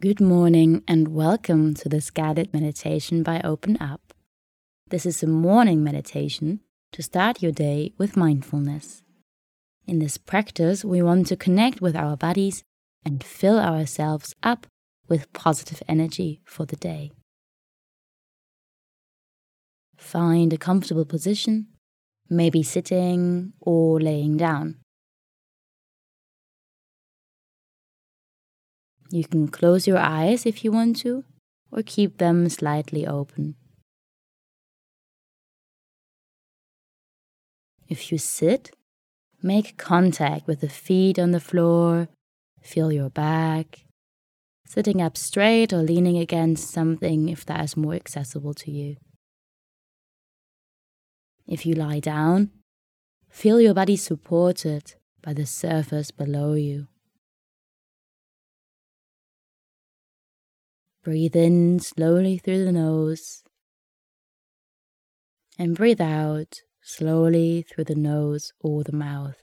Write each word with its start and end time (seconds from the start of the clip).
Good 0.00 0.18
morning 0.18 0.82
and 0.88 1.08
welcome 1.08 1.74
to 1.74 1.86
this 1.86 2.08
guided 2.10 2.54
meditation 2.54 3.22
by 3.22 3.40
OpenUp. 3.40 3.98
This 4.88 5.04
is 5.04 5.22
a 5.22 5.26
morning 5.26 5.84
meditation 5.84 6.60
to 6.92 7.02
start 7.02 7.42
your 7.42 7.52
day 7.52 7.92
with 7.98 8.16
mindfulness. 8.16 9.02
In 9.86 9.98
this 9.98 10.16
practice, 10.16 10.86
we 10.86 11.02
want 11.02 11.26
to 11.26 11.36
connect 11.36 11.82
with 11.82 11.94
our 11.94 12.16
bodies 12.16 12.62
and 13.04 13.22
fill 13.22 13.58
ourselves 13.58 14.34
up 14.42 14.66
with 15.06 15.30
positive 15.34 15.82
energy 15.86 16.40
for 16.46 16.64
the 16.64 16.76
day. 16.76 17.10
Find 19.98 20.50
a 20.54 20.56
comfortable 20.56 21.04
position, 21.04 21.66
maybe 22.30 22.62
sitting 22.62 23.52
or 23.60 24.00
laying 24.00 24.38
down. 24.38 24.79
You 29.10 29.24
can 29.24 29.48
close 29.48 29.88
your 29.88 29.98
eyes 29.98 30.46
if 30.46 30.64
you 30.64 30.70
want 30.70 30.96
to, 31.00 31.24
or 31.72 31.82
keep 31.82 32.18
them 32.18 32.48
slightly 32.48 33.06
open. 33.06 33.56
If 37.88 38.12
you 38.12 38.18
sit, 38.18 38.70
make 39.42 39.76
contact 39.76 40.46
with 40.46 40.60
the 40.60 40.68
feet 40.68 41.18
on 41.18 41.32
the 41.32 41.40
floor, 41.40 42.08
feel 42.62 42.92
your 42.92 43.10
back, 43.10 43.84
sitting 44.64 45.02
up 45.02 45.16
straight 45.16 45.72
or 45.72 45.82
leaning 45.82 46.16
against 46.16 46.70
something 46.70 47.28
if 47.28 47.44
that 47.46 47.64
is 47.64 47.76
more 47.76 47.94
accessible 47.94 48.54
to 48.54 48.70
you. 48.70 48.96
If 51.48 51.66
you 51.66 51.74
lie 51.74 51.98
down, 51.98 52.50
feel 53.28 53.60
your 53.60 53.74
body 53.74 53.96
supported 53.96 54.94
by 55.20 55.32
the 55.32 55.46
surface 55.46 56.12
below 56.12 56.54
you. 56.54 56.86
Breathe 61.02 61.34
in 61.34 61.80
slowly 61.80 62.36
through 62.36 62.66
the 62.66 62.72
nose 62.72 63.42
and 65.58 65.74
breathe 65.74 66.00
out 66.00 66.60
slowly 66.82 67.62
through 67.62 67.84
the 67.84 67.94
nose 67.94 68.52
or 68.60 68.84
the 68.84 68.92
mouth. 68.92 69.42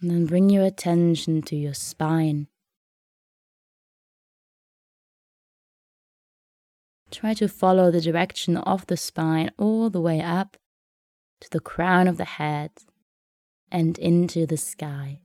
And 0.00 0.10
then 0.10 0.26
bring 0.26 0.48
your 0.48 0.64
attention 0.64 1.42
to 1.42 1.56
your 1.56 1.74
spine. 1.74 2.48
Try 7.10 7.34
to 7.34 7.48
follow 7.48 7.90
the 7.90 8.00
direction 8.00 8.56
of 8.56 8.86
the 8.86 8.96
spine 8.96 9.50
all 9.58 9.90
the 9.90 10.00
way 10.00 10.20
up 10.20 10.56
to 11.40 11.50
the 11.50 11.60
crown 11.60 12.08
of 12.08 12.16
the 12.16 12.24
head 12.24 12.70
and 13.70 13.98
into 13.98 14.46
the 14.46 14.56
sky. 14.56 15.20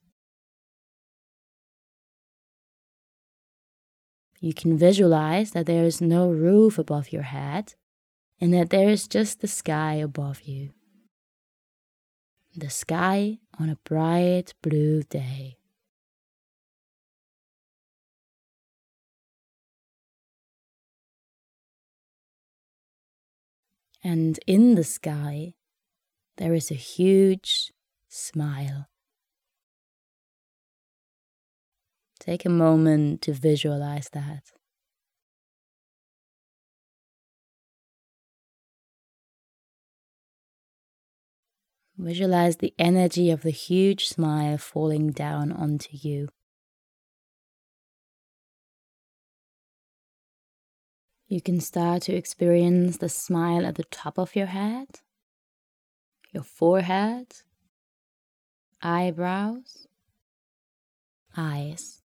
You 4.43 4.55
can 4.55 4.75
visualize 4.75 5.51
that 5.51 5.67
there 5.67 5.83
is 5.83 6.01
no 6.01 6.27
roof 6.27 6.79
above 6.79 7.11
your 7.11 7.21
head 7.21 7.75
and 8.39 8.51
that 8.55 8.71
there 8.71 8.89
is 8.89 9.07
just 9.07 9.39
the 9.39 9.47
sky 9.47 9.93
above 9.93 10.41
you. 10.41 10.71
The 12.55 12.71
sky 12.71 13.37
on 13.59 13.69
a 13.69 13.77
bright 13.83 14.55
blue 14.63 15.03
day. 15.03 15.57
And 24.03 24.39
in 24.47 24.73
the 24.73 24.83
sky, 24.83 25.53
there 26.37 26.55
is 26.55 26.71
a 26.71 26.73
huge 26.73 27.71
smile. 28.09 28.90
Take 32.21 32.45
a 32.45 32.49
moment 32.49 33.23
to 33.23 33.33
visualize 33.33 34.09
that. 34.13 34.51
Visualize 41.97 42.57
the 42.57 42.75
energy 42.77 43.31
of 43.31 43.41
the 43.41 43.49
huge 43.49 44.07
smile 44.07 44.59
falling 44.59 45.09
down 45.09 45.51
onto 45.51 45.89
you. 45.93 46.29
You 51.27 51.41
can 51.41 51.59
start 51.59 52.03
to 52.03 52.13
experience 52.13 52.97
the 52.97 53.09
smile 53.09 53.65
at 53.65 53.75
the 53.75 53.85
top 53.85 54.19
of 54.19 54.35
your 54.35 54.45
head, 54.45 54.87
your 56.31 56.43
forehead, 56.43 57.33
eyebrows, 58.79 59.87
eyes. 61.35 62.00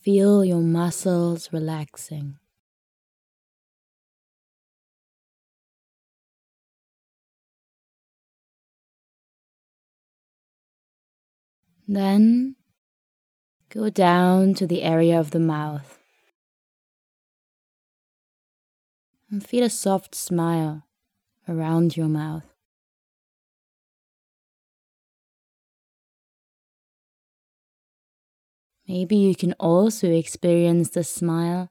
Feel 0.00 0.44
your 0.44 0.60
muscles 0.60 1.52
relaxing. 1.52 2.38
Then 11.86 12.56
go 13.70 13.88
down 13.88 14.54
to 14.54 14.66
the 14.66 14.82
area 14.82 15.18
of 15.18 15.30
the 15.30 15.40
mouth 15.40 15.98
and 19.30 19.44
feel 19.44 19.64
a 19.64 19.70
soft 19.70 20.14
smile 20.14 20.84
around 21.48 21.96
your 21.96 22.08
mouth. 22.08 22.57
Maybe 28.88 29.16
you 29.16 29.34
can 29.34 29.52
also 29.60 30.10
experience 30.10 30.88
the 30.88 31.04
smile 31.04 31.70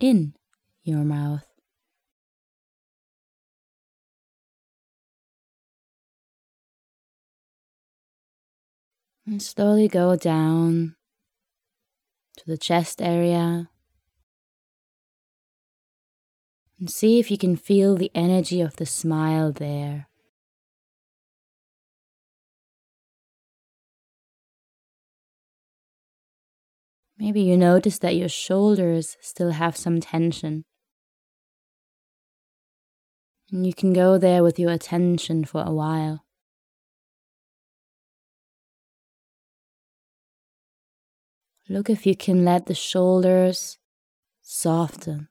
in 0.00 0.34
your 0.82 1.04
mouth. 1.04 1.46
And 9.24 9.40
slowly 9.40 9.86
go 9.86 10.16
down 10.16 10.96
to 12.38 12.46
the 12.48 12.58
chest 12.58 13.00
area. 13.00 13.70
And 16.80 16.90
see 16.90 17.20
if 17.20 17.30
you 17.30 17.38
can 17.38 17.54
feel 17.54 17.94
the 17.94 18.10
energy 18.12 18.60
of 18.60 18.74
the 18.74 18.86
smile 18.86 19.52
there. 19.52 20.09
Maybe 27.20 27.42
you 27.42 27.54
notice 27.54 27.98
that 27.98 28.16
your 28.16 28.30
shoulders 28.30 29.18
still 29.20 29.50
have 29.50 29.76
some 29.76 30.00
tension. 30.00 30.64
And 33.52 33.66
you 33.66 33.74
can 33.74 33.92
go 33.92 34.16
there 34.16 34.42
with 34.42 34.58
your 34.58 34.70
attention 34.70 35.44
for 35.44 35.62
a 35.62 35.70
while. 35.70 36.24
Look 41.68 41.90
if 41.90 42.06
you 42.06 42.16
can 42.16 42.42
let 42.42 42.64
the 42.64 42.74
shoulders 42.74 43.78
soften. 44.40 45.29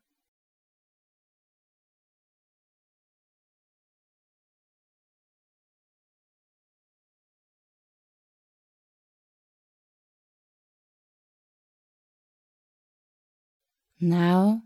Now, 14.01 14.63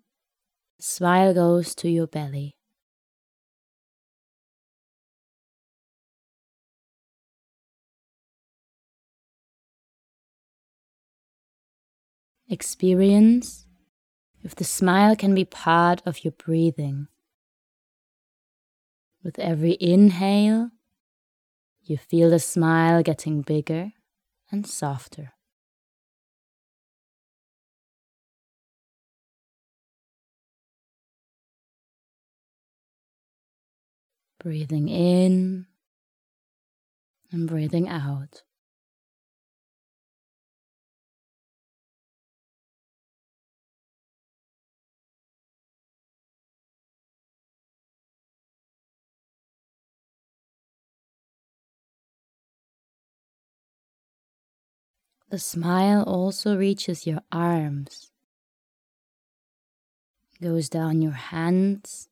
smile 0.80 1.34
goes 1.34 1.74
to 1.76 1.90
your 1.90 2.06
belly. 2.06 2.56
Experience 12.48 13.66
if 14.44 14.54
the 14.54 14.64
smile 14.64 15.16
can 15.16 15.34
be 15.34 15.46
part 15.46 16.04
of 16.06 16.24
your 16.24 16.34
breathing. 16.34 17.08
With 19.24 19.40
every 19.40 19.78
inhale, 19.80 20.70
you 21.82 21.98
feel 21.98 22.30
the 22.30 22.40
smile 22.40 23.02
getting 23.02 23.42
bigger 23.42 23.94
and 24.52 24.68
softer. 24.68 25.34
breathing 34.44 34.90
in 34.90 35.66
and 37.32 37.48
breathing 37.48 37.88
out. 37.88 38.44
The 55.30 55.40
smile 55.40 56.04
also 56.04 56.56
reaches 56.58 57.08
your 57.08 57.22
arms, 57.32 58.12
goes 60.40 60.70
down 60.70 61.02
your 61.02 61.14
hands, 61.14 62.10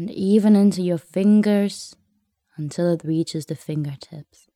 and 0.00 0.10
even 0.12 0.56
into 0.56 0.80
your 0.80 0.96
fingers 0.96 1.94
until 2.56 2.90
it 2.90 3.04
reaches 3.04 3.44
the 3.44 3.54
fingertips. 3.54 4.48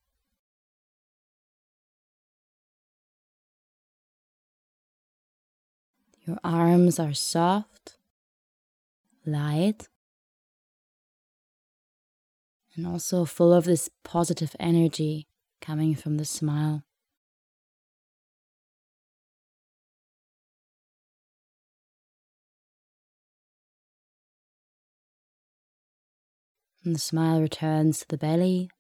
Your 6.27 6.39
arms 6.43 6.99
are 6.99 7.13
soft, 7.13 7.99
light, 9.27 9.87
and 12.75 12.87
also 12.87 13.27
full 13.27 13.53
of 13.53 13.67
this 13.67 13.91
positive 14.03 14.57
energy 14.59 15.27
coming 15.61 15.95
from 15.95 16.17
the 16.17 16.25
smile. 16.25 16.85
And 26.85 26.95
the 26.95 27.01
smile 27.01 27.41
returns 27.41 28.01
to 28.01 28.09
the 28.09 28.19
belly. 28.19 28.71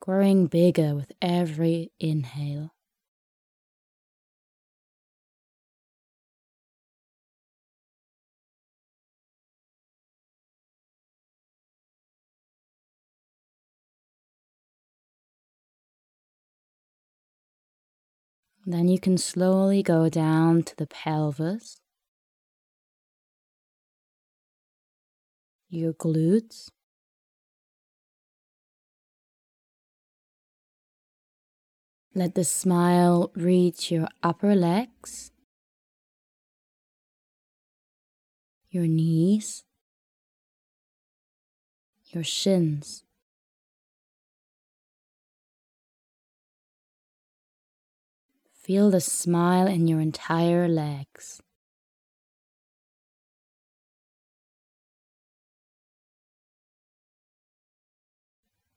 Growing 0.00 0.48
bigger 0.48 0.94
with 0.94 1.12
every 1.22 1.92
inhale. 1.98 2.74
Then 18.64 18.88
you 18.88 19.00
can 19.00 19.18
slowly 19.18 19.82
go 19.82 20.08
down 20.08 20.62
to 20.64 20.76
the 20.76 20.86
pelvis, 20.86 21.80
your 25.68 25.92
glutes, 25.92 26.70
Let 32.14 32.34
the 32.34 32.44
smile 32.44 33.30
reach 33.34 33.90
your 33.90 34.06
upper 34.22 34.54
legs, 34.54 35.32
your 38.70 38.86
knees, 38.86 39.64
your 42.10 42.22
shins. 42.22 43.01
Feel 48.62 48.90
the 48.90 49.00
smile 49.00 49.66
in 49.66 49.88
your 49.88 50.00
entire 50.00 50.68
legs. 50.68 51.42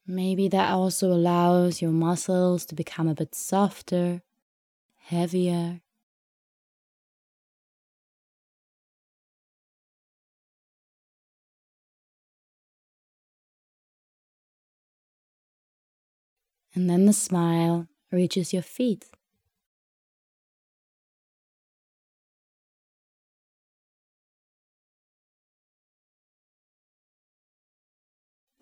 Maybe 0.08 0.48
that 0.48 0.72
also 0.72 1.12
allows 1.12 1.84
your 1.84 1.92
muscles 1.92 2.66
to 2.68 2.76
become 2.76 3.08
a 3.08 3.14
bit 3.14 3.36
softer, 3.36 4.24
heavier. 4.98 5.82
And 16.74 16.90
then 16.90 17.06
the 17.06 17.14
smile 17.14 17.88
reaches 18.12 18.52
your 18.52 18.64
feet. 18.64 19.06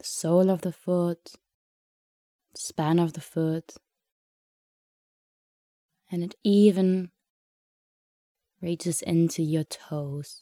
Sole 0.03 0.49
of 0.49 0.61
the 0.61 0.71
foot, 0.71 1.33
span 2.55 2.99
of 2.99 3.13
the 3.13 3.21
foot, 3.21 3.75
and 6.11 6.23
it 6.23 6.35
even 6.43 7.09
reaches 8.61 9.01
into 9.01 9.41
your 9.41 9.63
toes. 9.63 10.41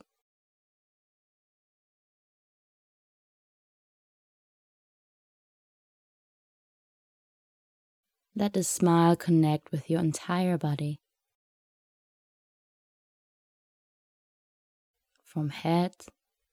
Let 8.35 8.53
the 8.53 8.63
smile 8.63 9.15
connect 9.15 9.71
with 9.71 9.89
your 9.89 9.99
entire 9.99 10.57
body. 10.57 10.99
From 15.23 15.49
head 15.49 15.95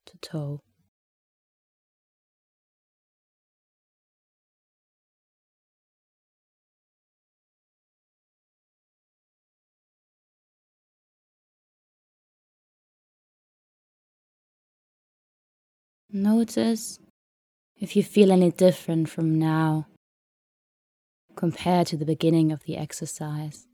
to 0.06 0.18
toe. 0.18 0.62
Notice 16.10 16.98
if 17.76 17.94
you 17.94 18.02
feel 18.02 18.32
any 18.32 18.50
different 18.50 19.10
from 19.10 19.38
now 19.38 19.88
compared 21.36 21.86
to 21.88 21.98
the 21.98 22.06
beginning 22.06 22.50
of 22.50 22.62
the 22.64 22.78
exercise. 22.78 23.66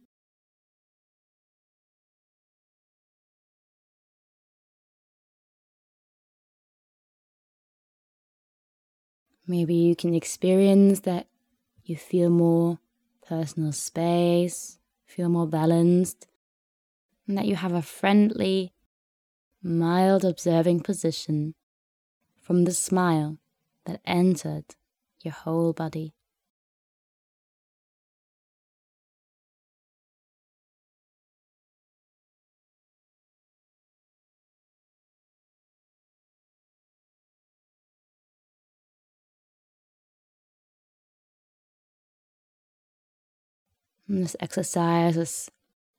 Maybe 9.46 9.76
you 9.76 9.94
can 9.94 10.12
experience 10.12 11.00
that 11.00 11.28
you 11.84 11.96
feel 11.96 12.31
more 12.31 12.81
personal 13.28 13.70
space, 13.70 14.81
feel 15.06 15.28
more 15.28 15.46
balanced, 15.46 16.26
and 17.28 17.38
that 17.38 17.46
you 17.46 17.54
have 17.54 17.75
a 17.75 17.82
friendly, 17.82 18.72
mild 19.62 20.25
observing 20.25 20.81
position 20.81 21.55
from 22.44 22.65
the 22.65 22.72
smile 22.72 23.39
that 23.86 24.03
entered 24.05 24.67
your 25.22 25.32
whole 25.32 25.72
body. 25.72 26.13
And 44.06 44.22
this 44.22 44.36
exercise 44.39 45.17
is 45.17 45.51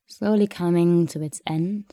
slowly 0.05 0.45
coming 0.45 1.07
to 1.07 1.23
its 1.23 1.41
end. 1.47 1.85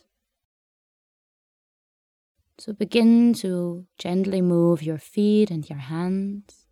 So 2.63 2.71
begin 2.71 3.33
to 3.43 3.87
gently 3.97 4.41
move 4.41 4.81
your 4.81 4.97
feet 4.97 5.51
and 5.51 5.69
your 5.69 5.79
hands. 5.79 6.65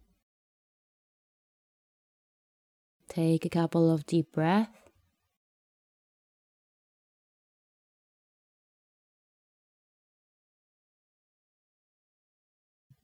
Take 3.10 3.44
a 3.44 3.50
couple 3.50 3.92
of 3.92 4.06
deep 4.06 4.32
breaths. 4.32 4.70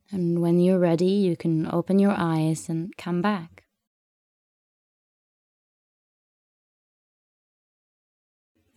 And 0.10 0.42
when 0.42 0.62
you're 0.62 0.80
ready, 0.80 1.08
you 1.28 1.36
can 1.36 1.70
open 1.70 2.00
your 2.00 2.16
eyes 2.16 2.70
and 2.70 2.96
come 2.96 3.22
back. 3.22 3.66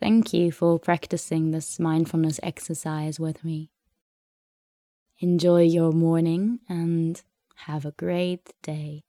Thank 0.00 0.32
you 0.32 0.50
for 0.50 0.80
practicing 0.80 1.52
this 1.52 1.78
mindfulness 1.78 2.40
exercise 2.42 3.20
with 3.20 3.44
me. 3.44 3.70
Enjoy 5.20 5.62
your 5.62 5.92
morning 5.92 6.60
and 6.68 7.22
have 7.66 7.84
a 7.84 7.92
great 7.92 8.52
day. 8.62 9.04